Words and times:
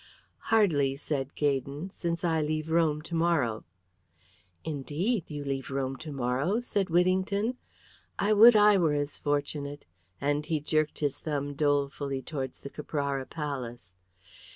"Hardly," 0.49 0.95
said 0.95 1.35
Gaydon, 1.35 1.91
"since 1.91 2.23
I 2.23 2.41
leave 2.41 2.71
Rome 2.71 3.03
to 3.03 3.13
morrow." 3.13 3.65
"Indeed? 4.63 5.25
You 5.27 5.43
leave 5.43 5.69
Rome 5.69 5.95
to 5.97 6.11
morrow?" 6.11 6.59
said 6.59 6.89
Whittington. 6.89 7.59
"I 8.17 8.33
would 8.33 8.55
I 8.55 8.77
were 8.79 8.93
as 8.95 9.19
fortunate," 9.19 9.85
and 10.19 10.43
he 10.43 10.59
jerked 10.59 11.01
his 11.01 11.19
thumb 11.19 11.53
dolefully 11.53 12.23
towards 12.23 12.61
the 12.61 12.69
Caprara 12.71 13.27
Palace. 13.27 13.91